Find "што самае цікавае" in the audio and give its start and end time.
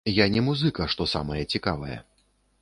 0.93-1.97